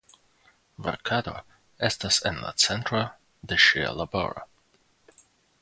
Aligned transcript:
Verkado 0.85 1.33
estas 1.89 2.19
en 2.31 2.41
la 2.47 2.55
centro 2.65 3.05
de 3.51 3.63
ŝia 3.67 3.95
laboro. 4.03 4.47